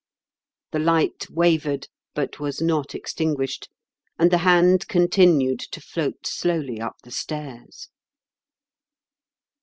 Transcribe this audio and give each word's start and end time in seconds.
The 0.71 0.79
light 0.79 1.29
wavered, 1.29 1.87
but 2.15 2.39
was 2.39 2.59
not 2.59 2.95
ex 2.95 3.13
tinguished, 3.13 3.67
and 4.17 4.31
the 4.31 4.39
hand 4.39 4.87
continued 4.87 5.59
to 5.59 5.79
float 5.79 6.25
slowly 6.25 6.81
up 6.81 6.95
the 7.03 7.11
stairs. 7.11 7.87